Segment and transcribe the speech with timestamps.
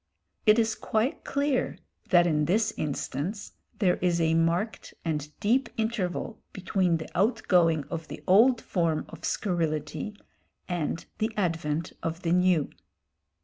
[0.47, 1.77] It is quite clear
[2.09, 8.07] that in this instance there is a marked and deep interval between the outgoing of
[8.07, 10.15] the old form of scurrility
[10.67, 12.71] and the advent of the new.